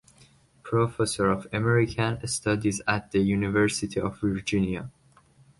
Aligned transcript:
Professor 0.63 1.29
of 1.29 1.45
American 1.53 2.27
Studies 2.27 2.81
at 2.87 3.11
the 3.11 3.19
University 3.19 3.99
of 3.99 4.19
Virginia. 4.19 4.89